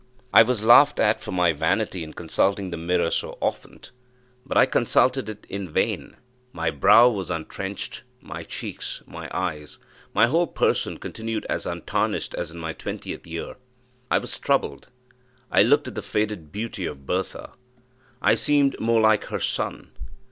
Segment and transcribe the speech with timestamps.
[0.33, 3.81] I was laughed at for my vanity in consulting the mirror so often,
[4.43, 6.17] but I consulted it in vain
[6.53, 9.77] my brow was untrenched my cheeks my eyes
[10.11, 13.57] my whole person continued as untarnished as in my twentieth year.
[14.09, 14.87] I was troubled.
[15.51, 17.51] I looked at the faded beauty of Bertha
[18.23, 19.91] I seemed more like her son.